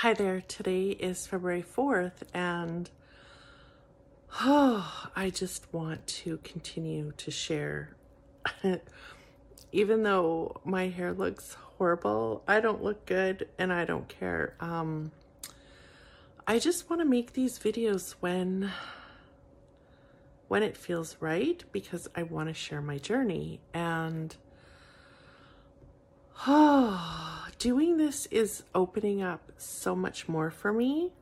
Hi 0.00 0.14
there. 0.14 0.40
Today 0.40 0.92
is 0.92 1.26
February 1.26 1.62
4th, 1.62 2.22
and 2.32 2.88
oh, 4.40 5.10
I 5.14 5.28
just 5.28 5.70
want 5.74 6.06
to 6.06 6.38
continue 6.38 7.12
to 7.18 7.30
share. 7.30 7.94
Even 9.72 10.02
though 10.02 10.58
my 10.64 10.88
hair 10.88 11.12
looks 11.12 11.52
horrible, 11.52 12.42
I 12.48 12.60
don't 12.60 12.82
look 12.82 13.04
good 13.04 13.46
and 13.58 13.74
I 13.74 13.84
don't 13.84 14.08
care. 14.08 14.54
Um, 14.58 15.12
I 16.46 16.58
just 16.58 16.88
want 16.88 17.02
to 17.02 17.06
make 17.06 17.34
these 17.34 17.58
videos 17.58 18.12
when 18.20 18.72
when 20.48 20.62
it 20.62 20.78
feels 20.78 21.18
right 21.20 21.62
because 21.72 22.08
I 22.16 22.22
want 22.22 22.48
to 22.48 22.54
share 22.54 22.80
my 22.80 22.96
journey 22.96 23.60
and 23.74 24.34
oh 26.46 27.29
doing 27.60 27.98
this 27.98 28.24
is 28.26 28.64
opening 28.74 29.22
up 29.22 29.52
so 29.58 29.94
much 29.94 30.26
more 30.28 30.50
for 30.50 30.72
me. 30.72 31.12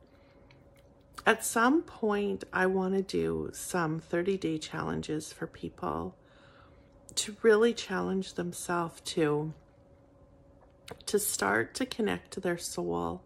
At 1.25 1.43
some 1.43 1.83
point, 1.83 2.45
I 2.53 2.65
want 2.65 2.95
to 2.95 3.03
do 3.03 3.49
some 3.53 3.99
30 3.99 4.37
day 4.37 4.57
challenges 4.57 5.33
for 5.33 5.45
people 5.45 6.15
to 7.15 7.35
really 7.41 7.73
challenge 7.73 8.33
themselves 8.33 9.01
to 9.01 9.53
to 11.05 11.19
start 11.19 11.75
to 11.75 11.85
connect 11.85 12.31
to 12.31 12.39
their 12.39 12.57
soul 12.57 13.21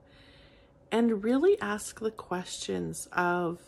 and 0.92 1.24
really 1.24 1.60
ask 1.62 2.00
the 2.00 2.12
questions 2.12 3.08
of 3.14 3.60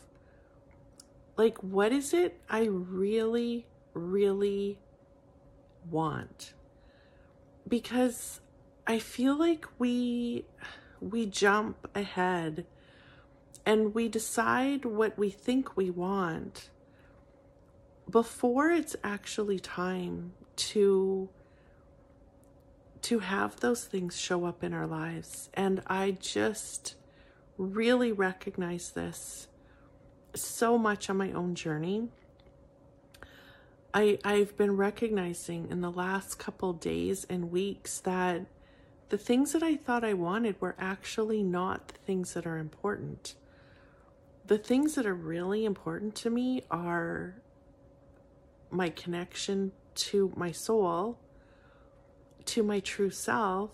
like 1.37 1.57
what 1.63 1.91
is 1.91 2.13
it 2.13 2.39
I 2.49 2.65
really 2.65 3.67
really 3.93 4.79
want 5.89 6.53
because 7.67 8.41
I 8.87 8.99
feel 8.99 9.35
like 9.35 9.65
we 9.79 10.45
we 11.01 11.25
jump 11.25 11.89
ahead 11.95 12.65
and 13.65 13.95
we 13.95 14.07
decide 14.07 14.85
what 14.85 15.17
we 15.17 15.29
think 15.29 15.75
we 15.75 15.89
want 15.89 16.69
before 18.09 18.69
it's 18.69 18.95
actually 19.03 19.59
time 19.59 20.33
to 20.55 21.29
to 23.01 23.19
have 23.19 23.59
those 23.59 23.85
things 23.85 24.19
show 24.19 24.45
up 24.45 24.63
in 24.63 24.73
our 24.73 24.87
lives 24.87 25.49
and 25.53 25.81
I 25.87 26.11
just 26.11 26.95
really 27.57 28.11
recognize 28.11 28.91
this 28.91 29.47
so 30.35 30.77
much 30.77 31.09
on 31.09 31.17
my 31.17 31.31
own 31.31 31.55
journey. 31.55 32.09
I 33.93 34.19
I've 34.23 34.55
been 34.57 34.77
recognizing 34.77 35.71
in 35.71 35.81
the 35.81 35.91
last 35.91 36.37
couple 36.37 36.73
days 36.73 37.25
and 37.29 37.51
weeks 37.51 37.99
that 38.01 38.45
the 39.09 39.17
things 39.17 39.51
that 39.53 39.63
I 39.63 39.75
thought 39.75 40.03
I 40.03 40.13
wanted 40.13 40.59
were 40.59 40.75
actually 40.79 41.43
not 41.43 41.89
the 41.89 41.97
things 42.05 42.33
that 42.33 42.47
are 42.47 42.57
important. 42.57 43.35
The 44.47 44.57
things 44.57 44.95
that 44.95 45.05
are 45.05 45.15
really 45.15 45.65
important 45.65 46.15
to 46.15 46.29
me 46.29 46.63
are 46.71 47.35
my 48.71 48.89
connection 48.89 49.71
to 49.95 50.33
my 50.35 50.51
soul, 50.51 51.19
to 52.45 52.63
my 52.63 52.79
true 52.79 53.09
self, 53.09 53.71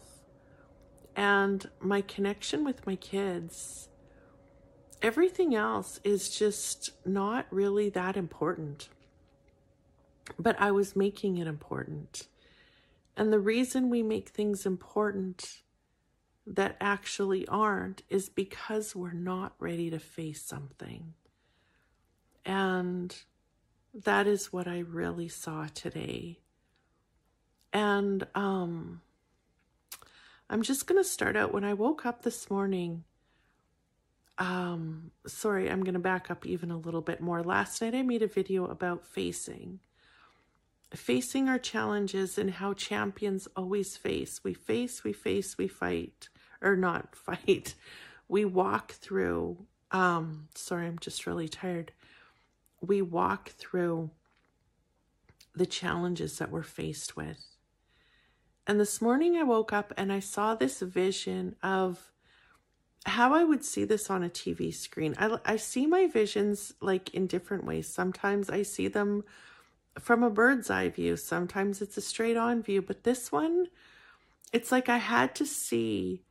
and 1.15 1.69
my 1.79 2.01
connection 2.01 2.63
with 2.63 2.85
my 2.85 2.95
kids. 2.95 3.89
Everything 5.01 5.55
else 5.55 5.99
is 6.03 6.29
just 6.29 6.91
not 7.05 7.47
really 7.49 7.89
that 7.89 8.15
important. 8.15 8.89
But 10.37 10.59
I 10.61 10.71
was 10.71 10.95
making 10.95 11.37
it 11.37 11.47
important. 11.47 12.27
And 13.21 13.31
the 13.31 13.39
reason 13.39 13.91
we 13.91 14.01
make 14.01 14.29
things 14.29 14.65
important 14.65 15.61
that 16.47 16.75
actually 16.81 17.47
aren't 17.47 18.01
is 18.09 18.29
because 18.29 18.95
we're 18.95 19.11
not 19.13 19.53
ready 19.59 19.91
to 19.91 19.99
face 19.99 20.41
something. 20.41 21.13
And 22.43 23.15
that 23.93 24.25
is 24.25 24.51
what 24.51 24.67
I 24.67 24.79
really 24.79 25.27
saw 25.27 25.67
today. 25.71 26.39
And 27.71 28.25
um, 28.33 29.01
I'm 30.49 30.63
just 30.63 30.87
going 30.87 30.99
to 30.99 31.07
start 31.07 31.37
out. 31.37 31.53
When 31.53 31.63
I 31.63 31.75
woke 31.75 32.07
up 32.07 32.23
this 32.23 32.49
morning, 32.49 33.03
um, 34.39 35.11
sorry, 35.27 35.69
I'm 35.69 35.83
going 35.83 35.93
to 35.93 35.99
back 35.99 36.31
up 36.31 36.43
even 36.47 36.71
a 36.71 36.77
little 36.79 37.01
bit 37.01 37.21
more. 37.21 37.43
Last 37.43 37.83
night 37.83 37.93
I 37.93 38.01
made 38.01 38.23
a 38.23 38.27
video 38.27 38.65
about 38.65 39.05
facing 39.05 39.79
facing 40.93 41.47
our 41.47 41.59
challenges 41.59 42.37
and 42.37 42.51
how 42.51 42.73
champions 42.73 43.47
always 43.55 43.97
face. 43.97 44.43
We 44.43 44.53
face, 44.53 45.03
we 45.03 45.13
face, 45.13 45.57
we 45.57 45.67
fight, 45.67 46.29
or 46.61 46.75
not 46.75 47.15
fight. 47.15 47.75
We 48.27 48.45
walk 48.45 48.93
through. 48.93 49.65
Um, 49.91 50.47
sorry, 50.55 50.87
I'm 50.87 50.99
just 50.99 51.25
really 51.25 51.49
tired. 51.49 51.91
We 52.81 53.01
walk 53.01 53.49
through 53.51 54.11
the 55.55 55.65
challenges 55.65 56.37
that 56.37 56.51
we're 56.51 56.63
faced 56.63 57.15
with. 57.15 57.45
And 58.65 58.79
this 58.79 59.01
morning 59.01 59.35
I 59.35 59.43
woke 59.43 59.73
up 59.73 59.93
and 59.97 60.13
I 60.13 60.19
saw 60.19 60.55
this 60.55 60.79
vision 60.79 61.55
of 61.61 62.11
how 63.05 63.33
I 63.33 63.43
would 63.43 63.65
see 63.65 63.83
this 63.83 64.09
on 64.09 64.23
a 64.23 64.29
TV 64.29 64.73
screen. 64.73 65.15
I, 65.17 65.37
I 65.45 65.55
see 65.57 65.87
my 65.87 66.07
visions 66.07 66.73
like 66.79 67.13
in 67.13 67.27
different 67.27 67.65
ways. 67.65 67.91
Sometimes 67.91 68.49
I 68.49 68.61
see 68.61 68.87
them 68.87 69.23
from 69.99 70.23
a 70.23 70.29
bird's 70.29 70.69
eye 70.69 70.89
view. 70.89 71.17
Sometimes 71.17 71.81
it's 71.81 71.97
a 71.97 72.01
straight 72.01 72.37
on 72.37 72.63
view, 72.63 72.81
but 72.81 73.03
this 73.03 73.31
one, 73.31 73.67
it's 74.53 74.71
like 74.71 74.89
I 74.89 74.97
had 74.97 75.35
to 75.35 75.45
see 75.45 76.23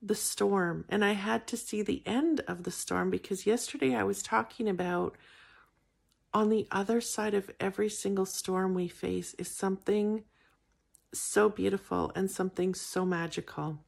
the 0.00 0.14
storm 0.14 0.84
and 0.88 1.04
I 1.04 1.12
had 1.12 1.46
to 1.48 1.56
see 1.56 1.82
the 1.82 2.02
end 2.06 2.40
of 2.46 2.62
the 2.62 2.70
storm 2.70 3.10
because 3.10 3.46
yesterday 3.46 3.94
I 3.94 4.04
was 4.04 4.22
talking 4.22 4.68
about 4.68 5.16
on 6.32 6.50
the 6.50 6.68
other 6.70 7.00
side 7.00 7.34
of 7.34 7.50
every 7.58 7.88
single 7.88 8.26
storm 8.26 8.74
we 8.74 8.86
face 8.86 9.34
is 9.34 9.48
something 9.48 10.24
so 11.12 11.48
beautiful 11.48 12.12
and 12.14 12.30
something 12.30 12.74
so 12.74 13.04
magical. 13.04 13.78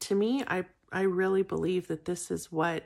To 0.00 0.14
me, 0.14 0.44
I 0.46 0.64
I 0.92 1.02
really 1.02 1.42
believe 1.42 1.88
that 1.88 2.04
this 2.04 2.30
is 2.30 2.50
what 2.50 2.84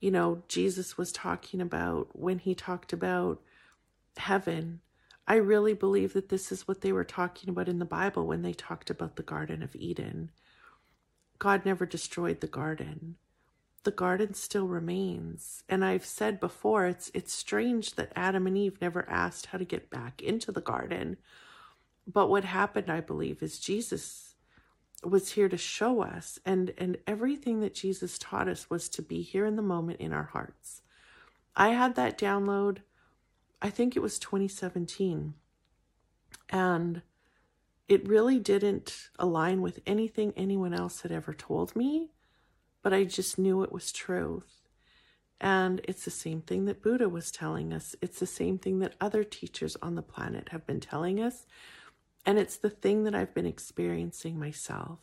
you 0.00 0.10
know 0.10 0.42
Jesus 0.48 0.96
was 0.96 1.10
talking 1.10 1.60
about 1.60 2.08
when 2.12 2.38
he 2.38 2.54
talked 2.54 2.92
about 2.92 3.40
heaven. 4.16 4.80
I 5.26 5.36
really 5.36 5.74
believe 5.74 6.12
that 6.14 6.28
this 6.28 6.50
is 6.50 6.66
what 6.66 6.80
they 6.80 6.92
were 6.92 7.04
talking 7.04 7.48
about 7.48 7.68
in 7.68 7.78
the 7.78 7.84
Bible 7.84 8.26
when 8.26 8.42
they 8.42 8.52
talked 8.52 8.90
about 8.90 9.16
the 9.16 9.22
Garden 9.22 9.62
of 9.62 9.76
Eden. 9.76 10.30
God 11.38 11.64
never 11.64 11.86
destroyed 11.86 12.40
the 12.40 12.46
garden. 12.46 13.16
The 13.84 13.90
garden 13.90 14.34
still 14.34 14.68
remains. 14.68 15.64
And 15.68 15.84
I've 15.84 16.04
said 16.04 16.38
before, 16.38 16.86
it's 16.86 17.10
it's 17.14 17.32
strange 17.32 17.96
that 17.96 18.12
Adam 18.14 18.46
and 18.46 18.56
Eve 18.56 18.80
never 18.80 19.08
asked 19.08 19.46
how 19.46 19.58
to 19.58 19.64
get 19.64 19.90
back 19.90 20.22
into 20.22 20.52
the 20.52 20.60
garden. 20.60 21.16
But 22.06 22.28
what 22.28 22.44
happened, 22.44 22.90
I 22.90 23.00
believe, 23.00 23.42
is 23.42 23.58
Jesus 23.58 24.36
was 25.02 25.32
here 25.32 25.48
to 25.48 25.56
show 25.56 26.02
us 26.02 26.38
and 26.46 26.72
and 26.78 26.96
everything 27.08 27.60
that 27.60 27.74
Jesus 27.74 28.18
taught 28.18 28.48
us 28.48 28.70
was 28.70 28.88
to 28.90 29.02
be 29.02 29.22
here 29.22 29.46
in 29.46 29.56
the 29.56 29.62
moment 29.62 30.00
in 30.00 30.12
our 30.12 30.30
hearts. 30.32 30.82
I 31.56 31.70
had 31.70 31.96
that 31.96 32.18
download 32.18 32.78
I 33.62 33.70
think 33.70 33.96
it 33.96 34.02
was 34.02 34.18
2017. 34.18 35.34
And 36.50 37.02
it 37.88 38.08
really 38.08 38.38
didn't 38.38 39.08
align 39.18 39.62
with 39.62 39.80
anything 39.86 40.32
anyone 40.36 40.74
else 40.74 41.02
had 41.02 41.12
ever 41.12 41.32
told 41.32 41.76
me, 41.76 42.10
but 42.82 42.92
I 42.92 43.04
just 43.04 43.38
knew 43.38 43.62
it 43.62 43.72
was 43.72 43.92
truth. 43.92 44.62
And 45.40 45.80
it's 45.84 46.04
the 46.04 46.10
same 46.10 46.40
thing 46.40 46.66
that 46.66 46.82
Buddha 46.82 47.08
was 47.08 47.30
telling 47.30 47.72
us. 47.72 47.94
It's 48.00 48.18
the 48.18 48.26
same 48.26 48.58
thing 48.58 48.80
that 48.80 48.94
other 49.00 49.24
teachers 49.24 49.76
on 49.80 49.94
the 49.94 50.02
planet 50.02 50.50
have 50.50 50.66
been 50.66 50.80
telling 50.80 51.20
us. 51.20 51.46
And 52.26 52.38
it's 52.38 52.56
the 52.56 52.70
thing 52.70 53.04
that 53.04 53.14
I've 53.14 53.34
been 53.34 53.46
experiencing 53.46 54.38
myself. 54.38 54.98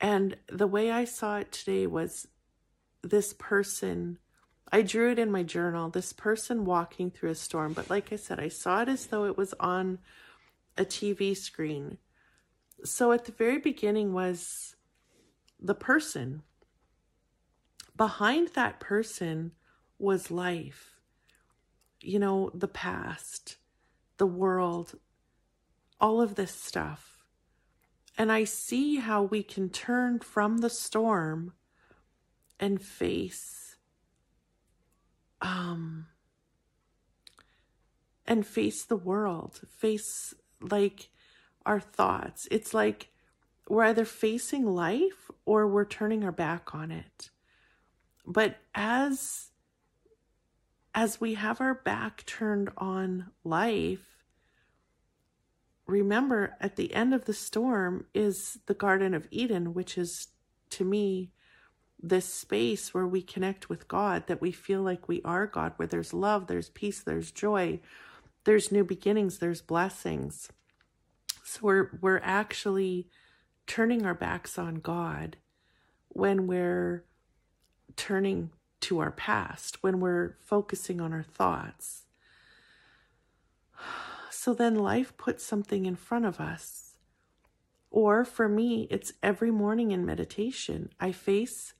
And 0.00 0.36
the 0.48 0.66
way 0.66 0.90
I 0.90 1.04
saw 1.04 1.38
it 1.38 1.52
today 1.52 1.86
was 1.86 2.28
this 3.02 3.32
person 3.32 4.18
I 4.72 4.82
drew 4.82 5.12
it 5.12 5.18
in 5.18 5.30
my 5.30 5.42
journal, 5.42 5.90
this 5.90 6.12
person 6.12 6.64
walking 6.64 7.10
through 7.10 7.30
a 7.30 7.34
storm. 7.36 7.72
But 7.72 7.88
like 7.88 8.12
I 8.12 8.16
said, 8.16 8.40
I 8.40 8.48
saw 8.48 8.82
it 8.82 8.88
as 8.88 9.06
though 9.06 9.24
it 9.24 9.36
was 9.36 9.54
on 9.60 9.98
a 10.76 10.84
TV 10.84 11.36
screen. 11.36 11.98
So 12.84 13.12
at 13.12 13.24
the 13.24 13.32
very 13.32 13.58
beginning 13.58 14.12
was 14.12 14.76
the 15.60 15.74
person. 15.74 16.42
Behind 17.96 18.48
that 18.48 18.80
person 18.80 19.52
was 19.98 20.30
life, 20.30 21.00
you 22.00 22.18
know, 22.18 22.50
the 22.52 22.68
past, 22.68 23.56
the 24.18 24.26
world, 24.26 24.98
all 26.00 26.20
of 26.20 26.34
this 26.34 26.52
stuff. 26.52 27.24
And 28.18 28.30
I 28.30 28.44
see 28.44 28.96
how 28.96 29.22
we 29.22 29.42
can 29.42 29.70
turn 29.70 30.18
from 30.18 30.58
the 30.58 30.70
storm 30.70 31.52
and 32.58 32.82
face 32.82 33.65
um 35.40 36.06
and 38.26 38.46
face 38.46 38.84
the 38.84 38.96
world 38.96 39.60
face 39.68 40.34
like 40.60 41.10
our 41.64 41.80
thoughts 41.80 42.48
it's 42.50 42.72
like 42.72 43.10
we're 43.68 43.84
either 43.84 44.04
facing 44.04 44.64
life 44.64 45.30
or 45.44 45.66
we're 45.66 45.84
turning 45.84 46.24
our 46.24 46.32
back 46.32 46.74
on 46.74 46.90
it. 46.90 47.30
But 48.24 48.56
as 48.74 49.50
as 50.94 51.20
we 51.20 51.34
have 51.34 51.60
our 51.60 51.74
back 51.74 52.24
turned 52.24 52.70
on 52.78 53.30
life, 53.44 54.24
remember 55.86 56.56
at 56.58 56.76
the 56.76 56.94
end 56.94 57.12
of 57.12 57.26
the 57.26 57.34
storm 57.34 58.06
is 58.14 58.58
the 58.66 58.74
Garden 58.74 59.12
of 59.12 59.28
Eden, 59.30 59.74
which 59.74 59.98
is 59.98 60.28
to 60.70 60.84
me 60.84 61.32
this 62.02 62.32
space 62.32 62.92
where 62.92 63.06
we 63.06 63.22
connect 63.22 63.68
with 63.68 63.88
God, 63.88 64.26
that 64.26 64.40
we 64.40 64.52
feel 64.52 64.82
like 64.82 65.08
we 65.08 65.22
are 65.24 65.46
God, 65.46 65.72
where 65.76 65.88
there's 65.88 66.12
love, 66.12 66.46
there's 66.46 66.68
peace, 66.68 67.00
there's 67.00 67.30
joy, 67.30 67.80
there's 68.44 68.70
new 68.70 68.84
beginnings, 68.84 69.38
there's 69.38 69.62
blessings. 69.62 70.50
So 71.44 71.60
we're 71.62 71.98
we're 72.00 72.20
actually 72.22 73.08
turning 73.66 74.04
our 74.04 74.14
backs 74.14 74.58
on 74.58 74.76
God 74.76 75.36
when 76.08 76.46
we're 76.46 77.04
turning 77.96 78.50
to 78.80 78.98
our 78.98 79.10
past, 79.10 79.82
when 79.82 80.00
we're 80.00 80.36
focusing 80.40 81.00
on 81.00 81.12
our 81.12 81.22
thoughts. 81.22 82.04
So 84.30 84.54
then 84.54 84.76
life 84.76 85.16
puts 85.16 85.44
something 85.44 85.86
in 85.86 85.96
front 85.96 86.24
of 86.24 86.38
us. 86.40 86.94
Or 87.90 88.24
for 88.24 88.48
me, 88.48 88.86
it's 88.90 89.12
every 89.22 89.50
morning 89.50 89.90
in 89.90 90.06
meditation. 90.06 90.90
I 91.00 91.10
face 91.10 91.74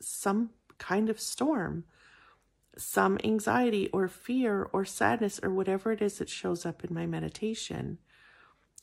some 0.00 0.50
kind 0.78 1.10
of 1.10 1.20
storm, 1.20 1.84
some 2.76 3.18
anxiety 3.24 3.88
or 3.92 4.08
fear 4.08 4.68
or 4.72 4.84
sadness 4.84 5.40
or 5.42 5.50
whatever 5.50 5.92
it 5.92 6.00
is 6.00 6.18
that 6.18 6.28
shows 6.28 6.64
up 6.64 6.84
in 6.84 6.94
my 6.94 7.06
meditation. 7.06 7.98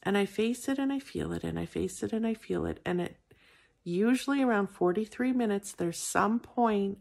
And 0.03 0.17
I 0.17 0.25
face 0.25 0.67
it 0.67 0.77
and 0.77 0.91
I 0.91 0.99
feel 0.99 1.31
it 1.31 1.43
and 1.43 1.57
I 1.57 1.65
face 1.65 2.03
it 2.03 2.13
and 2.13 2.27
I 2.27 2.33
feel 2.33 2.65
it. 2.65 2.79
And 2.85 3.01
it 3.01 3.17
usually 3.83 4.41
around 4.41 4.67
43 4.67 5.31
minutes, 5.31 5.71
there's 5.71 5.97
some 5.97 6.39
point 6.39 6.99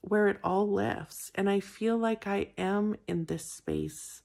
where 0.00 0.28
it 0.28 0.38
all 0.42 0.70
lifts. 0.70 1.30
And 1.34 1.48
I 1.48 1.60
feel 1.60 1.96
like 1.96 2.26
I 2.26 2.48
am 2.58 2.96
in 3.06 3.26
this 3.26 3.44
space, 3.44 4.22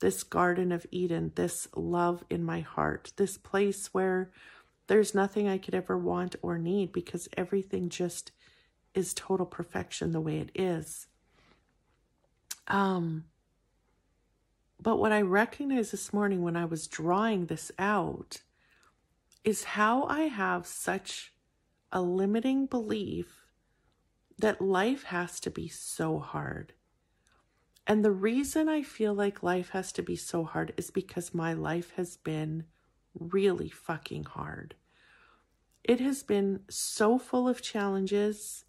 this 0.00 0.22
Garden 0.22 0.72
of 0.72 0.86
Eden, 0.90 1.32
this 1.34 1.68
love 1.74 2.24
in 2.28 2.44
my 2.44 2.60
heart, 2.60 3.12
this 3.16 3.38
place 3.38 3.92
where 3.92 4.30
there's 4.86 5.14
nothing 5.14 5.48
I 5.48 5.58
could 5.58 5.74
ever 5.74 5.96
want 5.96 6.36
or 6.42 6.58
need 6.58 6.92
because 6.92 7.28
everything 7.36 7.88
just 7.88 8.32
is 8.94 9.14
total 9.14 9.46
perfection 9.46 10.12
the 10.12 10.20
way 10.20 10.38
it 10.38 10.50
is. 10.54 11.06
Um, 12.68 13.24
but 14.80 14.98
what 14.98 15.12
I 15.12 15.22
recognized 15.22 15.92
this 15.92 16.12
morning 16.12 16.42
when 16.42 16.56
I 16.56 16.64
was 16.64 16.86
drawing 16.86 17.46
this 17.46 17.70
out 17.78 18.42
is 19.44 19.64
how 19.64 20.04
I 20.04 20.22
have 20.22 20.66
such 20.66 21.32
a 21.92 22.00
limiting 22.00 22.66
belief 22.66 23.46
that 24.38 24.60
life 24.60 25.04
has 25.04 25.40
to 25.40 25.50
be 25.50 25.68
so 25.68 26.18
hard. 26.18 26.72
And 27.86 28.04
the 28.04 28.12
reason 28.12 28.68
I 28.68 28.82
feel 28.82 29.12
like 29.14 29.42
life 29.42 29.70
has 29.70 29.92
to 29.92 30.02
be 30.02 30.16
so 30.16 30.44
hard 30.44 30.72
is 30.76 30.90
because 30.90 31.34
my 31.34 31.52
life 31.52 31.92
has 31.96 32.16
been 32.16 32.64
really 33.18 33.68
fucking 33.68 34.24
hard. 34.24 34.76
It 35.82 36.00
has 36.00 36.22
been 36.22 36.60
so 36.68 37.18
full 37.18 37.48
of 37.48 37.62
challenges 37.62 38.64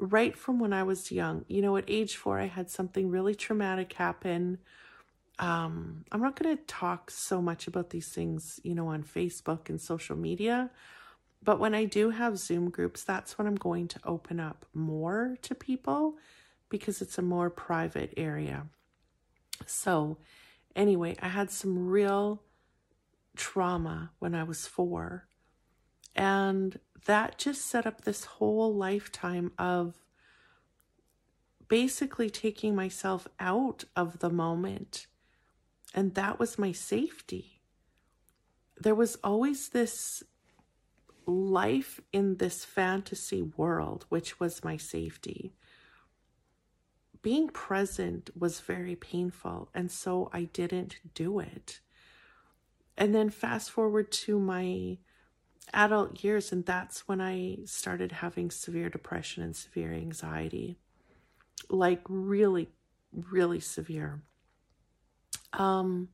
right 0.00 0.36
from 0.36 0.58
when 0.58 0.72
I 0.72 0.82
was 0.82 1.12
young. 1.12 1.44
You 1.48 1.62
know, 1.62 1.76
at 1.76 1.84
age 1.86 2.16
four, 2.16 2.40
I 2.40 2.46
had 2.46 2.70
something 2.70 3.10
really 3.10 3.34
traumatic 3.34 3.92
happen 3.92 4.58
um, 5.40 6.04
I'm 6.12 6.20
not 6.20 6.38
going 6.38 6.54
to 6.54 6.62
talk 6.64 7.10
so 7.10 7.40
much 7.40 7.66
about 7.66 7.90
these 7.90 8.08
things, 8.08 8.60
you 8.62 8.74
know, 8.74 8.88
on 8.88 9.02
Facebook 9.02 9.70
and 9.70 9.80
social 9.80 10.14
media. 10.14 10.70
But 11.42 11.58
when 11.58 11.74
I 11.74 11.86
do 11.86 12.10
have 12.10 12.36
Zoom 12.36 12.68
groups, 12.68 13.02
that's 13.02 13.38
when 13.38 13.46
I'm 13.46 13.56
going 13.56 13.88
to 13.88 14.00
open 14.04 14.38
up 14.38 14.66
more 14.74 15.38
to 15.40 15.54
people 15.54 16.18
because 16.68 17.00
it's 17.00 17.16
a 17.16 17.22
more 17.22 17.48
private 17.48 18.12
area. 18.18 18.66
So, 19.64 20.18
anyway, 20.76 21.16
I 21.22 21.28
had 21.28 21.50
some 21.50 21.88
real 21.88 22.42
trauma 23.34 24.10
when 24.18 24.34
I 24.34 24.42
was 24.44 24.66
four. 24.66 25.26
And 26.14 26.78
that 27.06 27.38
just 27.38 27.66
set 27.66 27.86
up 27.86 28.02
this 28.02 28.24
whole 28.24 28.74
lifetime 28.74 29.52
of 29.58 29.94
basically 31.68 32.28
taking 32.28 32.74
myself 32.74 33.28
out 33.38 33.84
of 33.94 34.18
the 34.18 34.30
moment 34.30 35.06
and 35.94 36.14
that 36.14 36.38
was 36.38 36.58
my 36.58 36.72
safety. 36.72 37.60
There 38.78 38.94
was 38.94 39.16
always 39.22 39.70
this 39.70 40.22
life 41.26 42.00
in 42.12 42.36
this 42.36 42.64
fantasy 42.64 43.42
world, 43.42 44.06
which 44.08 44.40
was 44.40 44.64
my 44.64 44.76
safety. 44.76 45.52
Being 47.22 47.48
present 47.48 48.30
was 48.38 48.60
very 48.60 48.96
painful, 48.96 49.68
and 49.74 49.90
so 49.90 50.30
I 50.32 50.44
didn't 50.44 50.96
do 51.14 51.40
it. 51.40 51.80
And 52.96 53.14
then 53.14 53.30
fast 53.30 53.70
forward 53.70 54.10
to 54.12 54.38
my 54.38 54.98
adult 55.72 56.22
years, 56.24 56.52
and 56.52 56.64
that's 56.64 57.06
when 57.06 57.20
I 57.20 57.58
started 57.64 58.12
having 58.12 58.50
severe 58.50 58.88
depression 58.88 59.42
and 59.42 59.54
severe 59.54 59.92
anxiety 59.92 60.76
like 61.70 62.00
really, 62.08 62.68
really 63.12 63.60
severe. 63.60 64.22
Um, 65.52 66.08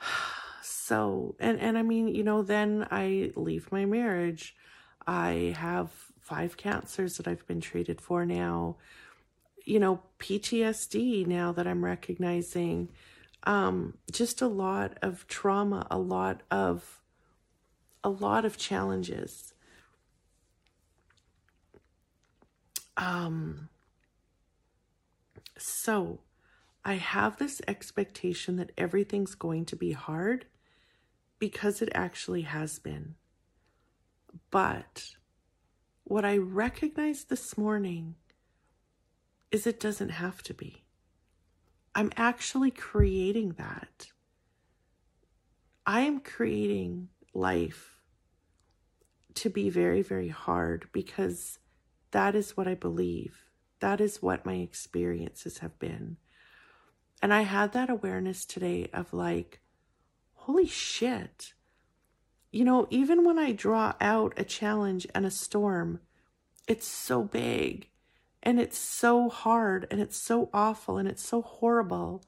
so, 0.62 1.36
and, 1.38 1.58
and 1.60 1.78
I 1.78 1.82
mean, 1.82 2.08
you 2.08 2.22
know, 2.22 2.42
then 2.42 2.86
I 2.90 3.32
leave 3.36 3.70
my 3.72 3.84
marriage. 3.84 4.56
I 5.06 5.54
have 5.56 5.90
five 6.20 6.56
cancers 6.56 7.16
that 7.16 7.28
I've 7.28 7.46
been 7.46 7.60
treated 7.60 8.00
for 8.00 8.26
now. 8.26 8.76
You 9.64 9.80
know, 9.80 10.02
PTSD 10.18 11.26
now 11.26 11.52
that 11.52 11.66
I'm 11.66 11.84
recognizing. 11.84 12.90
Um, 13.44 13.94
just 14.10 14.42
a 14.42 14.48
lot 14.48 14.98
of 15.00 15.26
trauma, 15.28 15.86
a 15.90 15.98
lot 15.98 16.42
of, 16.50 17.00
a 18.08 18.24
lot 18.24 18.46
of 18.46 18.56
challenges. 18.56 19.52
Um, 22.96 23.68
so 25.58 26.20
I 26.86 26.94
have 26.94 27.36
this 27.36 27.60
expectation 27.68 28.56
that 28.56 28.72
everything's 28.78 29.34
going 29.34 29.66
to 29.66 29.76
be 29.76 29.92
hard 29.92 30.46
because 31.38 31.82
it 31.82 31.90
actually 31.94 32.42
has 32.42 32.78
been. 32.78 33.16
But 34.50 35.10
what 36.04 36.24
I 36.24 36.38
recognized 36.38 37.28
this 37.28 37.58
morning 37.58 38.14
is 39.50 39.66
it 39.66 39.78
doesn't 39.78 40.12
have 40.12 40.42
to 40.44 40.54
be. 40.54 40.84
I'm 41.94 42.10
actually 42.16 42.70
creating 42.70 43.56
that. 43.58 44.06
I 45.84 46.00
am 46.00 46.20
creating 46.20 47.10
life 47.34 47.97
to 49.34 49.50
be 49.50 49.70
very, 49.70 50.02
very 50.02 50.28
hard 50.28 50.88
because 50.92 51.58
that 52.10 52.34
is 52.34 52.56
what 52.56 52.66
I 52.66 52.74
believe. 52.74 53.44
That 53.80 54.00
is 54.00 54.22
what 54.22 54.46
my 54.46 54.54
experiences 54.54 55.58
have 55.58 55.78
been. 55.78 56.16
And 57.22 57.32
I 57.32 57.42
had 57.42 57.72
that 57.72 57.90
awareness 57.90 58.44
today 58.44 58.88
of 58.92 59.12
like, 59.12 59.60
holy 60.34 60.66
shit. 60.66 61.52
You 62.50 62.64
know, 62.64 62.86
even 62.90 63.24
when 63.24 63.38
I 63.38 63.52
draw 63.52 63.94
out 64.00 64.32
a 64.36 64.44
challenge 64.44 65.06
and 65.14 65.26
a 65.26 65.30
storm, 65.30 66.00
it's 66.66 66.86
so 66.86 67.22
big 67.24 67.88
and 68.42 68.60
it's 68.60 68.78
so 68.78 69.28
hard 69.28 69.86
and 69.90 70.00
it's 70.00 70.16
so 70.16 70.48
awful 70.52 70.96
and 70.98 71.08
it's 71.08 71.26
so 71.26 71.42
horrible. 71.42 72.22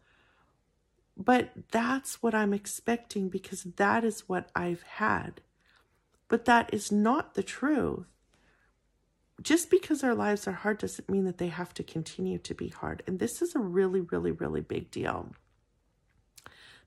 But 1.16 1.50
that's 1.70 2.22
what 2.22 2.34
I'm 2.34 2.52
expecting 2.52 3.28
because 3.28 3.62
that 3.76 4.04
is 4.04 4.28
what 4.28 4.50
I've 4.54 4.82
had. 4.82 5.40
But 6.30 6.46
that 6.46 6.72
is 6.72 6.90
not 6.90 7.34
the 7.34 7.42
truth 7.42 8.06
just 9.42 9.70
because 9.70 10.04
our 10.04 10.14
lives 10.14 10.46
are 10.46 10.52
hard 10.52 10.78
doesn't 10.78 11.08
mean 11.08 11.24
that 11.24 11.38
they 11.38 11.48
have 11.48 11.72
to 11.74 11.82
continue 11.82 12.38
to 12.38 12.54
be 12.54 12.68
hard. 12.68 13.02
And 13.06 13.18
this 13.18 13.40
is 13.40 13.54
a 13.54 13.58
really, 13.58 14.00
really, 14.00 14.32
really 14.32 14.60
big 14.60 14.90
deal. 14.90 15.32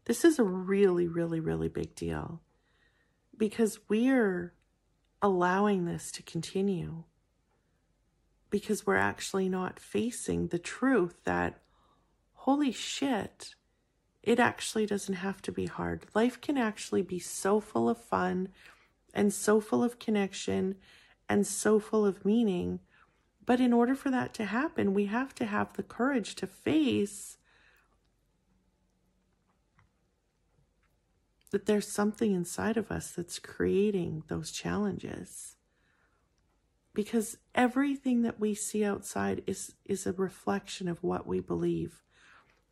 This 0.06 0.24
is 0.24 0.38
a 0.38 0.44
really, 0.44 1.08
really, 1.08 1.40
really 1.40 1.70
big 1.70 1.96
deal 1.96 2.42
because 3.38 3.80
we're 3.90 4.54
allowing 5.22 5.86
this 5.86 6.12
to 6.12 6.24
continue 6.24 7.04
because 8.50 8.86
we're 8.86 8.98
actually 8.98 9.50
not 9.50 9.80
facing 9.80 10.48
the 10.48 10.60
truth 10.60 11.16
that, 11.24 11.60
holy 12.34 12.72
shit, 12.72 13.56
it 14.22 14.40
actually 14.40 14.86
doesn't 14.86 15.16
have 15.16 15.42
to 15.42 15.52
be 15.52 15.66
hard. 15.66 16.06
Life 16.14 16.40
can 16.40 16.58
actually 16.58 17.02
be 17.02 17.18
so 17.18 17.60
full 17.60 17.90
of 17.90 17.98
fun 17.98 18.50
and 19.14 19.34
so 19.34 19.62
full 19.62 19.84
of 19.84 20.00
connection 20.00 20.76
and 21.30 21.46
so 21.46 21.80
full 21.80 22.06
of 22.06 22.26
meaning. 22.26 22.80
But 23.46 23.60
in 23.60 23.74
order 23.74 23.96
for 23.96 24.10
that 24.10 24.34
to 24.36 24.46
happen, 24.46 24.94
we 24.94 25.06
have 25.06 25.36
to 25.36 25.46
have 25.46 25.74
the 25.74 25.84
courage 25.84 26.36
to 26.36 26.48
face 26.48 27.38
that 31.52 31.68
there's 31.68 31.88
something 31.88 32.34
inside 32.34 32.78
of 32.78 32.92
us 32.92 33.12
that's 33.12 33.38
creating 33.38 34.24
those 34.28 34.52
challenges. 34.52 35.56
Because 36.96 37.38
everything 37.54 38.24
that 38.24 38.40
we 38.40 38.56
see 38.56 38.84
outside 38.84 39.44
is, 39.46 39.76
is 39.86 40.08
a 40.08 40.14
reflection 40.14 40.88
of 40.88 41.04
what 41.04 41.28
we 41.28 41.40
believe, 41.40 42.02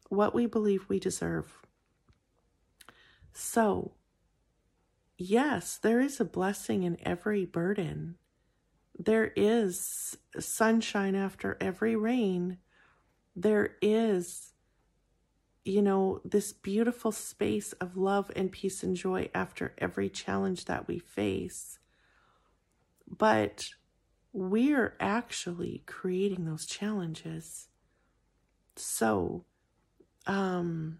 what 0.09 0.33
we 0.33 0.47
believe 0.47 0.85
we 0.87 0.99
deserve. 0.99 1.59
So, 3.33 3.93
yes, 5.21 5.77
there 5.77 6.01
is 6.01 6.19
a 6.19 6.25
blessing 6.25 6.83
in 6.83 6.97
every 7.03 7.45
burden. 7.45 8.15
There 8.97 9.31
is 9.35 10.17
sunshine 10.39 11.15
after 11.15 11.57
every 11.61 11.95
rain. 11.95 12.57
There 13.35 13.75
is, 13.81 14.53
you 15.63 15.81
know, 15.81 16.21
this 16.25 16.51
beautiful 16.53 17.11
space 17.11 17.73
of 17.73 17.95
love 17.95 18.31
and 18.35 18.51
peace 18.51 18.83
and 18.83 18.95
joy 18.95 19.29
after 19.33 19.73
every 19.77 20.09
challenge 20.09 20.65
that 20.65 20.87
we 20.87 20.99
face. 20.99 21.77
But 23.07 23.65
we're 24.33 24.95
actually 24.99 25.83
creating 25.85 26.45
those 26.45 26.65
challenges. 26.65 27.67
So, 28.75 29.45
um, 30.25 30.99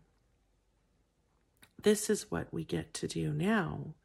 this 1.81 2.09
is 2.09 2.29
what 2.29 2.53
we 2.53 2.63
get 2.63 2.93
to 2.95 3.07
do 3.07 3.33
now 3.33 3.95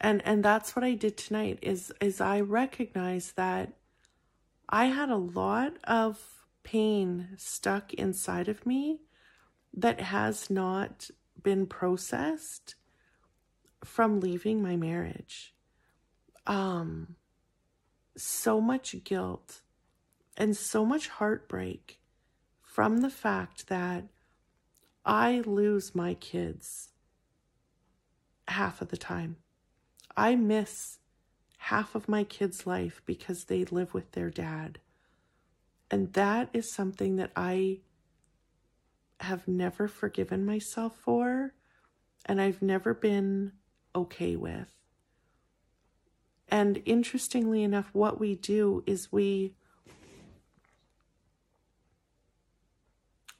and 0.00 0.22
and 0.26 0.44
that's 0.44 0.74
what 0.74 0.84
i 0.84 0.94
did 0.94 1.16
tonight 1.16 1.58
is 1.62 1.92
is 2.00 2.20
i 2.20 2.40
recognized 2.40 3.36
that 3.36 3.72
i 4.68 4.86
had 4.86 5.10
a 5.10 5.16
lot 5.16 5.72
of 5.84 6.44
pain 6.62 7.28
stuck 7.36 7.94
inside 7.94 8.48
of 8.48 8.66
me 8.66 9.00
that 9.72 10.00
has 10.00 10.50
not 10.50 11.10
been 11.42 11.66
processed 11.66 12.74
from 13.84 14.20
leaving 14.20 14.62
my 14.62 14.76
marriage 14.76 15.54
um 16.46 17.16
so 18.16 18.60
much 18.60 18.96
guilt 19.04 19.62
and 20.36 20.56
so 20.56 20.84
much 20.84 21.08
heartbreak 21.08 22.00
from 22.60 22.98
the 22.98 23.10
fact 23.10 23.68
that 23.68 24.04
I 25.04 25.42
lose 25.46 25.94
my 25.94 26.14
kids 26.14 26.90
half 28.46 28.80
of 28.80 28.88
the 28.88 28.96
time. 28.96 29.36
I 30.18 30.34
miss 30.34 30.98
half 31.58 31.94
of 31.94 32.08
my 32.08 32.24
kids' 32.24 32.66
life 32.66 33.00
because 33.06 33.44
they 33.44 33.64
live 33.64 33.94
with 33.94 34.10
their 34.12 34.30
dad. 34.30 34.80
And 35.92 36.12
that 36.14 36.50
is 36.52 36.74
something 36.74 37.14
that 37.16 37.30
I 37.36 37.78
have 39.20 39.46
never 39.46 39.86
forgiven 39.86 40.44
myself 40.44 40.96
for, 40.96 41.54
and 42.26 42.40
I've 42.40 42.60
never 42.60 42.94
been 42.94 43.52
okay 43.94 44.34
with. 44.34 44.72
And 46.48 46.82
interestingly 46.84 47.62
enough, 47.62 47.90
what 47.92 48.18
we 48.18 48.34
do 48.34 48.82
is 48.86 49.12
we 49.12 49.54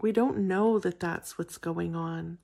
we 0.00 0.12
don't 0.12 0.38
know 0.38 0.78
that 0.78 1.00
that's 1.00 1.38
what's 1.38 1.58
going 1.58 1.96
on. 1.96 2.38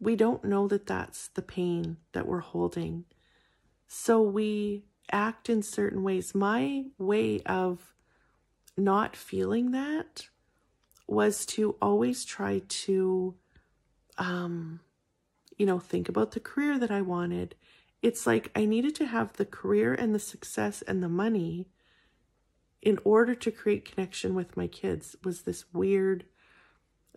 We 0.00 0.16
don't 0.16 0.42
know 0.42 0.68
that 0.68 0.86
that's 0.86 1.28
the 1.28 1.42
pain 1.42 1.98
that 2.12 2.26
we're 2.26 2.40
holding. 2.40 3.04
So 3.88 4.20
we 4.20 4.84
act 5.10 5.48
in 5.48 5.62
certain 5.62 6.02
ways. 6.02 6.34
My 6.34 6.84
way 6.98 7.40
of 7.46 7.94
not 8.76 9.16
feeling 9.16 9.72
that 9.72 10.28
was 11.06 11.46
to 11.46 11.74
always 11.80 12.24
try 12.24 12.60
to, 12.68 13.34
um, 14.18 14.80
you 15.56 15.64
know, 15.64 15.78
think 15.78 16.08
about 16.08 16.32
the 16.32 16.40
career 16.40 16.78
that 16.78 16.90
I 16.90 17.00
wanted. 17.00 17.54
It's 18.02 18.26
like 18.26 18.50
I 18.54 18.66
needed 18.66 18.94
to 18.96 19.06
have 19.06 19.32
the 19.32 19.46
career 19.46 19.94
and 19.94 20.14
the 20.14 20.20
success 20.20 20.82
and 20.82 21.02
the 21.02 21.08
money 21.08 21.66
in 22.82 22.98
order 23.04 23.34
to 23.34 23.50
create 23.50 23.90
connection 23.90 24.34
with 24.34 24.56
my 24.56 24.66
kids 24.66 25.16
was 25.24 25.42
this 25.42 25.64
weird 25.72 26.26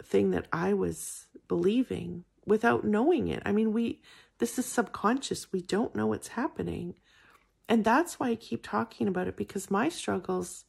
thing 0.01 0.32
that 0.32 0.48
I 0.51 0.74
was 0.74 1.28
believing 1.48 2.24
without 2.46 2.84
knowing 2.84 3.28
it. 3.28 3.44
I 3.46 3.51
mean, 3.51 3.74
we 3.74 4.01
this 4.42 4.58
is 4.58 4.66
subconscious. 4.66 5.52
We 5.54 5.62
don't 5.62 5.96
know 5.96 6.08
what's 6.08 6.30
happening. 6.30 6.96
And 7.70 7.84
that's 7.84 8.20
why 8.20 8.30
I 8.30 8.36
keep 8.36 8.64
talking 8.64 9.08
about 9.08 9.28
it 9.28 9.38
because 9.38 9.70
my 9.70 9.88
struggles 9.88 10.66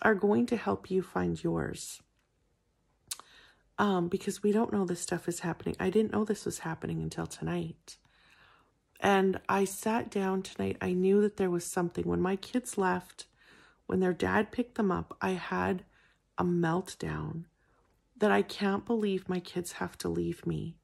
are 0.00 0.14
going 0.14 0.46
to 0.46 0.56
help 0.56 0.90
you 0.90 1.02
find 1.02 1.42
yours. 1.44 2.00
Um, 3.78 4.08
because 4.08 4.42
we 4.42 4.50
don't 4.50 4.72
know 4.72 4.86
this 4.86 5.02
stuff 5.02 5.28
is 5.28 5.40
happening. 5.40 5.76
I 5.78 5.90
didn't 5.90 6.12
know 6.12 6.24
this 6.24 6.46
was 6.46 6.60
happening 6.60 7.02
until 7.02 7.26
tonight. 7.26 7.98
And 8.98 9.38
I 9.46 9.66
sat 9.66 10.10
down 10.10 10.40
tonight. 10.40 10.78
I 10.80 10.94
knew 10.94 11.20
that 11.20 11.36
there 11.36 11.50
was 11.50 11.66
something. 11.66 12.08
When 12.08 12.22
my 12.22 12.36
kids 12.36 12.78
left, 12.78 13.26
when 13.84 14.00
their 14.00 14.14
dad 14.14 14.52
picked 14.52 14.76
them 14.76 14.90
up, 14.90 15.18
I 15.20 15.32
had 15.32 15.84
a 16.38 16.44
meltdown 16.44 17.44
that 18.16 18.30
I 18.30 18.40
can't 18.40 18.86
believe 18.86 19.28
my 19.28 19.40
kids 19.40 19.72
have 19.72 19.98
to 19.98 20.08
leave 20.08 20.46
me 20.46 20.78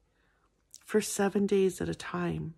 for 0.89 1.01
seven 1.01 1.45
days 1.45 1.79
at 1.81 1.87
a 1.87 1.93
time. 1.93 2.55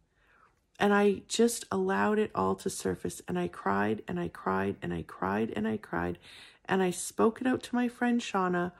And 0.79 0.93
I 0.93 1.23
just 1.27 1.65
allowed 1.69 2.17
it 2.17 2.31
all 2.33 2.55
to 2.55 2.69
surface. 2.69 3.21
And 3.27 3.37
I 3.37 3.49
cried 3.49 4.03
and 4.07 4.17
I 4.17 4.29
cried 4.29 4.77
and 4.81 4.93
I 4.93 5.01
cried 5.01 5.51
and 5.53 5.67
I 5.67 5.75
cried. 5.75 6.17
And 6.63 6.81
I 6.81 6.91
spoke 6.91 7.41
it 7.41 7.47
out 7.47 7.61
to 7.63 7.75
my 7.75 7.89
friend 7.89 8.21
Shauna, 8.21 8.71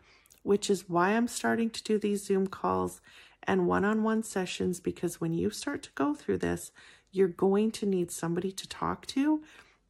which 0.43 0.69
is 0.69 0.87
why 0.87 1.09
I'm 1.09 1.27
starting 1.27 1.69
to 1.69 1.83
do 1.83 1.99
these 1.99 2.23
Zoom 2.23 2.47
calls 2.47 3.01
and 3.43 3.67
one 3.67 3.83
on 3.83 4.03
one 4.03 4.23
sessions. 4.23 4.79
Because 4.79 5.19
when 5.19 5.33
you 5.33 5.49
start 5.49 5.83
to 5.83 5.89
go 5.95 6.15
through 6.15 6.37
this, 6.37 6.71
you're 7.11 7.27
going 7.27 7.71
to 7.71 7.85
need 7.85 8.09
somebody 8.09 8.53
to 8.53 8.69
talk 8.69 9.05
to 9.07 9.43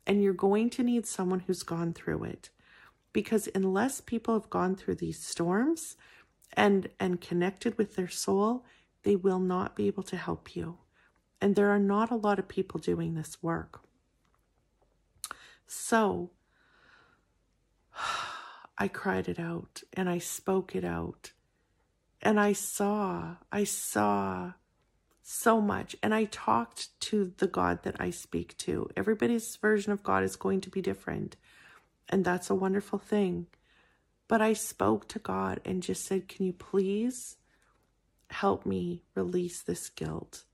and 0.07 0.23
you're 0.23 0.33
going 0.33 0.71
to 0.71 0.81
need 0.81 1.05
someone 1.05 1.41
who's 1.41 1.61
gone 1.61 1.93
through 1.93 2.23
it 2.23 2.49
because 3.13 3.47
unless 3.53 4.01
people 4.01 4.33
have 4.33 4.49
gone 4.49 4.75
through 4.75 4.95
these 4.95 5.23
storms 5.23 5.97
and 6.53 6.89
and 6.99 7.21
connected 7.21 7.77
with 7.77 7.95
their 7.95 8.07
soul 8.07 8.65
they 9.03 9.15
will 9.15 9.39
not 9.39 9.75
be 9.75 9.87
able 9.87 10.03
to 10.03 10.17
help 10.17 10.55
you. 10.55 10.77
And 11.39 11.55
there 11.55 11.69
are 11.69 11.79
not 11.79 12.11
a 12.11 12.15
lot 12.15 12.39
of 12.39 12.47
people 12.47 12.79
doing 12.79 13.15
this 13.15 13.41
work. 13.41 13.81
So 15.67 16.31
i 18.77 18.87
cried 18.87 19.27
it 19.27 19.39
out 19.39 19.83
and 19.93 20.09
i 20.09 20.17
spoke 20.17 20.75
it 20.75 20.83
out. 20.83 21.31
And 22.21 22.39
i 22.39 22.53
saw 22.53 23.35
i 23.51 23.63
saw 23.63 24.53
so 25.23 25.61
much. 25.61 25.95
And 26.03 26.13
i 26.13 26.25
talked 26.25 26.99
to 27.01 27.33
the 27.37 27.47
god 27.47 27.83
that 27.83 27.99
i 27.99 28.09
speak 28.09 28.57
to. 28.57 28.89
Everybody's 28.95 29.55
version 29.55 29.91
of 29.91 30.03
god 30.03 30.23
is 30.23 30.35
going 30.35 30.61
to 30.61 30.69
be 30.69 30.81
different. 30.81 31.37
And 32.09 32.25
that's 32.25 32.49
a 32.49 32.55
wonderful 32.55 32.99
thing. 32.99 33.47
But 34.27 34.41
I 34.41 34.53
spoke 34.53 35.09
to 35.09 35.19
God 35.19 35.59
and 35.65 35.83
just 35.83 36.05
said, 36.05 36.29
Can 36.29 36.45
you 36.45 36.53
please 36.53 37.35
help 38.31 38.65
me 38.65 39.03
release 39.15 39.61
this 39.61 39.89
guilt 39.89 40.45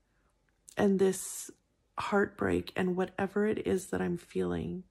and 0.76 0.98
this 0.98 1.50
heartbreak 1.98 2.72
and 2.76 2.96
whatever 2.96 3.46
it 3.46 3.66
is 3.66 3.86
that 3.86 4.00
I'm 4.00 4.16
feeling? 4.16 4.84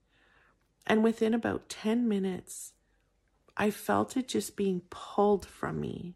And 0.85 1.03
within 1.03 1.33
about 1.33 1.69
10 1.69 2.07
minutes, 2.07 2.73
I 3.55 3.71
felt 3.71 4.15
it 4.15 4.27
just 4.27 4.55
being 4.55 4.81
pulled 4.89 5.45
from 5.45 5.81
me. 5.81 6.15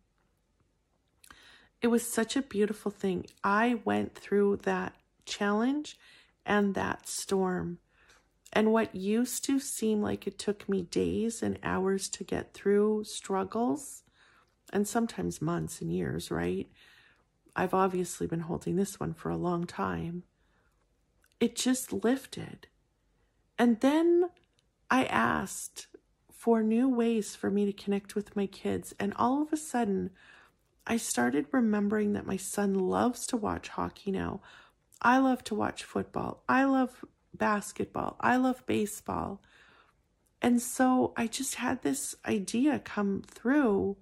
It 1.82 1.88
was 1.88 2.08
such 2.08 2.36
a 2.36 2.42
beautiful 2.42 2.92
thing. 2.92 3.26
I 3.44 3.80
went 3.84 4.16
through 4.16 4.58
that 4.64 4.94
challenge 5.26 5.98
and 6.46 6.76
that 6.76 7.08
storm 7.08 7.80
and 8.54 8.74
what 8.74 8.96
used 8.96 9.46
to 9.46 9.60
seem 9.60 10.02
like 10.02 10.28
it 10.28 10.38
took 10.38 10.68
me 10.68 10.84
days 10.84 11.42
and 11.42 11.58
hours 11.64 12.10
to 12.10 12.24
get 12.24 12.54
through 12.54 13.06
struggles, 13.06 14.04
and 14.72 14.88
sometimes 14.88 15.42
months 15.42 15.82
and 15.82 15.92
years, 15.92 16.32
right? 16.32 16.70
I've 17.56 17.74
obviously 17.74 18.28
been 18.28 18.42
holding 18.42 18.76
this 18.76 19.00
one 19.00 19.14
for 19.14 19.30
a 19.30 19.38
long 19.38 19.66
time. 19.66 20.24
It 21.40 21.56
just 21.56 21.92
lifted. 21.92 22.68
And 23.58 23.80
then 23.82 24.30
I 24.90 25.06
asked 25.06 25.88
for 26.32 26.64
new 26.64 26.88
ways 26.90 27.36
for 27.36 27.52
me 27.52 27.66
to 27.66 27.74
connect 27.74 28.16
with 28.16 28.36
my 28.36 28.48
kids. 28.48 28.96
And 29.00 29.14
all 29.16 29.42
of 29.42 29.54
a 29.54 29.58
sudden, 29.58 30.12
I 30.88 30.98
started 30.98 31.46
remembering 31.52 32.14
that 32.14 32.26
my 32.26 32.38
son 32.38 32.74
loves 32.74 33.26
to 33.28 33.38
watch 33.38 33.68
hockey 33.70 34.12
now. 34.12 34.42
I 35.02 35.20
love 35.20 35.44
to 35.46 35.56
watch 35.56 35.84
football. 35.84 36.44
I 36.48 36.64
love 36.64 37.06
basketball. 37.34 38.18
I 38.20 38.38
love 38.38 38.66
baseball. 38.66 39.42
And 40.42 40.62
so 40.62 41.14
I 41.16 41.28
just 41.28 41.56
had 41.56 41.82
this 41.82 42.16
idea 42.26 42.80
come 42.80 43.24
through 43.28 43.98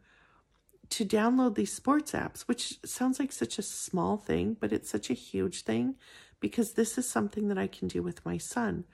to 0.89 1.05
download 1.05 1.55
these 1.55 1.73
sports 1.73 2.13
apps, 2.13 2.41
which 2.41 2.79
sounds 2.85 3.19
like 3.19 3.31
such 3.31 3.59
a 3.59 3.63
small 3.63 4.17
thing, 4.17 4.57
but 4.59 4.73
it's 4.73 4.89
such 4.89 5.09
a 5.09 5.13
huge 5.15 5.61
thing 5.63 5.95
because 6.39 6.73
this 6.73 6.97
is 6.97 7.07
something 7.07 7.47
that 7.49 7.57
I 7.57 7.67
can 7.67 7.87
do 7.87 8.01
with 8.01 8.25
my 8.25 8.37
son. 8.37 8.85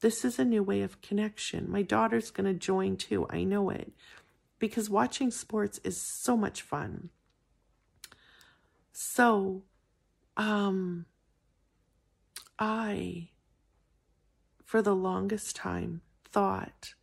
This 0.00 0.24
is 0.24 0.38
a 0.38 0.44
new 0.44 0.62
way 0.62 0.82
of 0.82 1.00
connection. 1.00 1.70
My 1.70 1.82
daughter's 1.82 2.30
going 2.30 2.46
to 2.46 2.58
join 2.58 2.96
too. 2.96 3.26
I 3.30 3.44
know 3.44 3.70
it 3.70 3.92
because 4.58 4.90
watching 4.90 5.30
sports 5.30 5.80
is 5.84 6.00
so 6.00 6.36
much 6.36 6.62
fun. 6.62 7.10
So 8.92 9.62
um, 10.36 11.06
I, 12.58 13.28
for 14.64 14.82
the 14.82 14.94
longest 14.94 15.56
time, 15.56 16.00
thought 16.24 16.94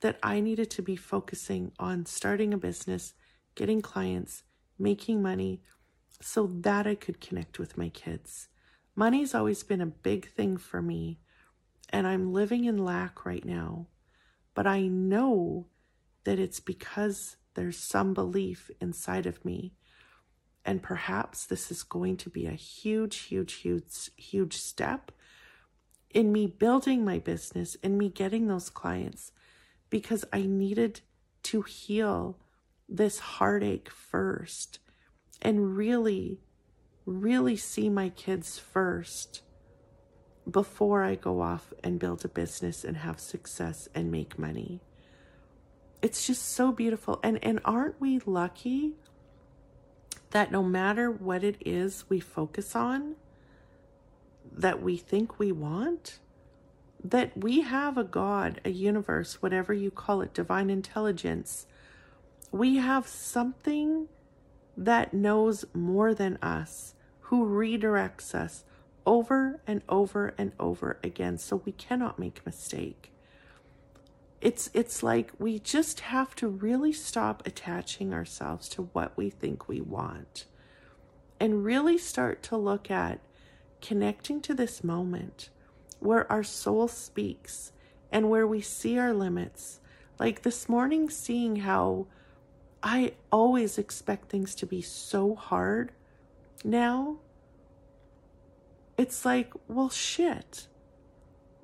that 0.00 0.18
I 0.22 0.40
needed 0.40 0.70
to 0.72 0.82
be 0.82 0.96
focusing 0.96 1.72
on 1.78 2.06
starting 2.06 2.52
a 2.52 2.58
business, 2.58 3.14
getting 3.56 3.82
clients, 3.82 4.44
making 4.78 5.20
money 5.20 5.60
so 6.20 6.46
that 6.60 6.86
I 6.86 6.94
could 6.94 7.20
connect 7.20 7.58
with 7.58 7.76
my 7.76 7.88
kids. 7.88 8.48
Money's 8.94 9.34
always 9.34 9.64
been 9.64 9.80
a 9.80 9.86
big 9.86 10.30
thing 10.30 10.56
for 10.56 10.80
me, 10.80 11.18
and 11.90 12.06
I'm 12.06 12.32
living 12.32 12.64
in 12.64 12.78
lack 12.78 13.26
right 13.26 13.44
now. 13.44 13.88
But 14.54 14.66
I 14.66 14.82
know 14.82 15.66
that 16.24 16.38
it's 16.38 16.60
because 16.60 17.36
there's 17.54 17.78
some 17.78 18.14
belief 18.14 18.70
inside 18.80 19.26
of 19.26 19.44
me. 19.44 19.74
And 20.64 20.82
perhaps 20.82 21.46
this 21.46 21.70
is 21.70 21.82
going 21.82 22.16
to 22.18 22.30
be 22.30 22.46
a 22.46 22.52
huge, 22.52 23.16
huge, 23.18 23.54
huge, 23.54 24.10
huge 24.16 24.56
step 24.56 25.12
in 26.10 26.32
me 26.32 26.46
building 26.46 27.04
my 27.04 27.18
business 27.18 27.76
and 27.82 27.98
me 27.98 28.08
getting 28.08 28.46
those 28.46 28.70
clients 28.70 29.32
because 29.90 30.24
I 30.32 30.42
needed 30.42 31.00
to 31.44 31.62
heal 31.62 32.38
this 32.88 33.18
heartache 33.18 33.90
first 33.90 34.78
and 35.42 35.76
really, 35.76 36.40
really 37.04 37.56
see 37.56 37.88
my 37.88 38.08
kids 38.10 38.58
first 38.58 39.42
before 40.48 41.02
I 41.02 41.16
go 41.16 41.40
off 41.40 41.72
and 41.82 41.98
build 41.98 42.24
a 42.24 42.28
business 42.28 42.84
and 42.84 42.98
have 42.98 43.18
success 43.18 43.88
and 43.94 44.10
make 44.10 44.38
money. 44.38 44.80
It's 46.02 46.26
just 46.26 46.42
so 46.42 46.70
beautiful. 46.70 47.18
And 47.22 47.42
and 47.42 47.60
aren't 47.64 48.00
we 48.00 48.20
lucky 48.24 48.94
that 50.30 50.52
no 50.52 50.62
matter 50.62 51.10
what 51.10 51.42
it 51.42 51.56
is 51.64 52.04
we 52.08 52.20
focus 52.20 52.76
on 52.76 53.16
that 54.52 54.82
we 54.82 54.96
think 54.96 55.38
we 55.38 55.52
want, 55.52 56.18
that 57.02 57.36
we 57.36 57.60
have 57.60 57.98
a 57.98 58.04
God, 58.04 58.60
a 58.64 58.70
universe, 58.70 59.42
whatever 59.42 59.72
you 59.72 59.90
call 59.90 60.22
it, 60.22 60.32
divine 60.32 60.70
intelligence. 60.70 61.66
We 62.56 62.76
have 62.76 63.06
something 63.06 64.08
that 64.78 65.12
knows 65.12 65.66
more 65.74 66.14
than 66.14 66.38
us, 66.40 66.94
who 67.20 67.44
redirects 67.46 68.34
us 68.34 68.64
over 69.04 69.60
and 69.66 69.82
over 69.90 70.32
and 70.38 70.52
over 70.58 70.98
again 71.04 71.36
so 71.36 71.56
we 71.56 71.72
cannot 71.72 72.18
make 72.18 72.38
a 72.38 72.48
mistake. 72.48 73.12
It's 74.40 74.70
it's 74.72 75.02
like 75.02 75.32
we 75.38 75.58
just 75.58 76.00
have 76.00 76.34
to 76.36 76.48
really 76.48 76.94
stop 76.94 77.46
attaching 77.46 78.14
ourselves 78.14 78.70
to 78.70 78.84
what 78.94 79.14
we 79.18 79.28
think 79.28 79.68
we 79.68 79.82
want 79.82 80.46
and 81.38 81.62
really 81.62 81.98
start 81.98 82.42
to 82.44 82.56
look 82.56 82.90
at 82.90 83.20
connecting 83.82 84.40
to 84.40 84.54
this 84.54 84.82
moment 84.82 85.50
where 86.00 86.30
our 86.32 86.42
soul 86.42 86.88
speaks 86.88 87.72
and 88.10 88.30
where 88.30 88.46
we 88.46 88.62
see 88.62 88.98
our 88.98 89.12
limits. 89.12 89.80
Like 90.18 90.40
this 90.40 90.70
morning, 90.70 91.10
seeing 91.10 91.56
how 91.56 92.06
I 92.88 93.14
always 93.32 93.78
expect 93.78 94.28
things 94.28 94.54
to 94.54 94.64
be 94.64 94.80
so 94.80 95.34
hard 95.34 95.90
now. 96.62 97.16
It's 98.96 99.24
like, 99.24 99.52
well, 99.66 99.88
shit. 99.90 100.68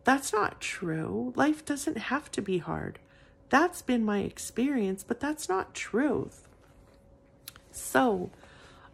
That's 0.03 0.33
not 0.33 0.61
true. 0.61 1.33
Life 1.37 1.65
doesn't 1.65 1.97
have 1.97 2.29
to 2.33 2.43
be 2.43 2.59
hard. 2.59 2.99
That's 3.51 3.83
been 3.83 4.05
my 4.05 4.19
experience, 4.19 5.05
but 5.05 5.21
that's 5.21 5.49
not 5.49 5.75
truth. 5.75 6.49
So, 7.71 8.31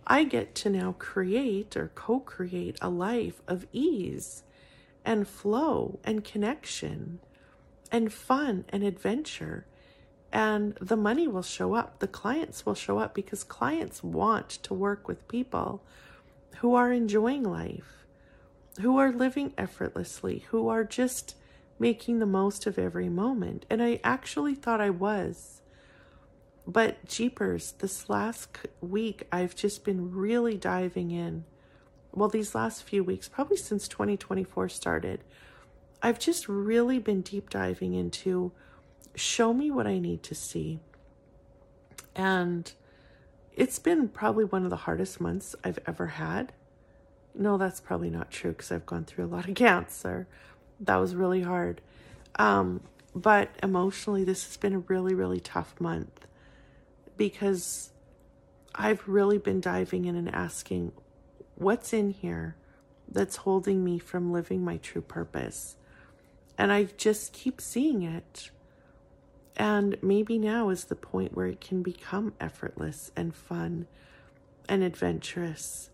I 0.07 0.25
get 0.25 0.55
to 0.57 0.69
now 0.69 0.97
create 0.99 1.79
or 1.79 1.93
co 1.95 2.21
create 2.21 2.77
a 2.83 2.91
life 2.91 3.41
of 3.49 3.67
ease 3.73 4.43
and 5.03 5.27
flow 5.27 5.99
and 6.05 6.23
connection 6.23 7.21
and 7.91 8.13
fun 8.13 8.67
and 8.69 8.85
adventure. 8.85 9.65
And 10.33 10.75
the 10.81 10.97
money 10.97 11.27
will 11.27 11.43
show 11.43 11.75
up, 11.75 12.01
the 12.01 12.07
clients 12.07 12.67
will 12.67 12.75
show 12.75 12.99
up 12.99 13.15
because 13.15 13.45
clients 13.45 14.03
want 14.03 14.49
to 14.51 14.75
work 14.75 15.09
with 15.09 15.29
people 15.29 15.83
who 16.59 16.75
are 16.75 16.93
enjoying 16.93 17.45
life, 17.45 18.07
who 18.81 18.99
are 18.99 19.13
living 19.13 19.55
effortlessly, 19.57 20.45
who 20.51 20.69
are 20.69 20.85
just 20.85 21.35
making 21.79 22.19
the 22.19 22.27
most 22.27 22.67
of 22.67 22.79
every 22.79 23.09
moment. 23.09 23.65
And 23.71 23.83
I 23.83 24.01
actually 24.05 24.55
thought 24.55 24.81
I 24.81 24.91
was. 24.91 25.63
But 26.67 27.07
jeepers, 27.07 27.73
this 27.79 28.11
last 28.11 28.59
week, 28.83 29.27
I've 29.33 29.55
just 29.55 29.85
been 29.85 30.13
really 30.13 30.59
diving 30.59 31.11
in 31.11 31.45
well, 32.13 32.29
these 32.29 32.55
last 32.55 32.83
few 32.83 33.05
weeks, 33.05 33.29
probably 33.29 33.57
since 33.57 33.87
2024 33.89 34.69
started, 34.69 35.21
I've 36.03 36.19
just 36.19 36.49
really 36.49 36.99
been 36.99 37.23
deep 37.23 37.51
diving 37.51 37.95
into 37.95 38.53
show 39.15 39.53
me 39.53 39.71
what 39.71 39.87
I 39.87 39.99
need 39.99 40.23
to 40.25 40.35
see. 40.35 40.81
And 42.15 42.71
it's 43.55 43.79
been 43.79 44.09
probably 44.09 44.45
one 44.45 44.65
of 44.65 44.71
the 44.71 44.77
hardest 44.77 45.21
months 45.21 45.57
I've 45.65 45.79
ever 45.87 46.07
had. 46.07 46.53
No, 47.35 47.59
that's 47.59 47.81
probably 47.81 48.11
not 48.11 48.31
true 48.31 48.53
because 48.53 48.73
I've 48.73 48.87
gone 48.87 49.05
through 49.05 49.25
a 49.25 49.27
lot 49.27 49.49
of 49.49 49.55
cancer. 49.57 50.27
That 50.81 50.97
was 50.97 51.15
really 51.15 51.43
hard. 51.43 51.81
Um, 52.37 52.81
but 53.15 53.51
emotionally, 53.63 54.25
this 54.25 54.45
has 54.47 54.57
been 54.57 54.75
a 54.75 54.79
really, 54.79 55.15
really 55.15 55.41
tough 55.41 55.75
month 55.81 56.27
because 57.17 57.91
I've 58.75 59.07
really 59.09 59.39
been 59.39 59.61
diving 59.61 60.05
in 60.05 60.15
and 60.15 60.33
asking, 60.33 60.93
what's 61.57 61.93
in 61.93 62.11
here 62.11 62.55
that's 63.11 63.37
holding 63.37 63.83
me 63.83 63.99
from 63.99 64.33
living 64.33 64.65
my 64.65 64.77
true 64.77 65.03
purpose? 65.03 65.77
And 66.57 66.73
I 66.73 66.85
just 66.85 67.33
keep 67.33 67.61
seeing 67.61 68.03
it. 68.03 68.51
And 69.59 69.99
maybe 70.01 70.39
now 70.39 70.71
is 70.71 70.85
the 70.85 70.95
point 70.95 71.37
where 71.37 71.49
it 71.49 71.61
can 71.61 71.83
become 71.83 72.33
effortless 72.41 73.11
and 73.17 73.35
fun 73.35 73.89
and 74.69 74.85
adventurous. 74.85 75.91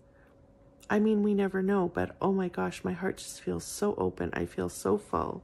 I 0.90 0.98
mean, 0.98 1.22
we 1.22 1.32
never 1.32 1.62
know, 1.62 1.90
but 1.92 2.14
oh 2.20 2.32
my 2.32 2.48
gosh, 2.48 2.84
my 2.84 2.92
heart 2.92 3.16
just 3.16 3.40
feels 3.40 3.64
so 3.64 3.94
open. 3.96 4.30
I 4.34 4.44
feel 4.44 4.68
so 4.68 4.98
full. 4.98 5.42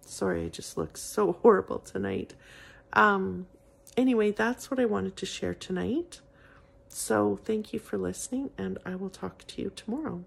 Sorry, 0.00 0.46
I 0.46 0.48
just 0.48 0.78
look 0.78 0.96
so 0.96 1.32
horrible 1.42 1.80
tonight. 1.80 2.34
Um, 2.94 3.46
anyway, 3.98 4.30
that's 4.30 4.70
what 4.70 4.80
I 4.80 4.86
wanted 4.86 5.16
to 5.16 5.26
share 5.26 5.54
tonight. 5.54 6.22
So 6.88 7.38
thank 7.44 7.74
you 7.74 7.78
for 7.78 7.98
listening, 7.98 8.48
and 8.56 8.78
I 8.86 8.94
will 8.94 9.10
talk 9.10 9.46
to 9.46 9.60
you 9.60 9.70
tomorrow. 9.76 10.24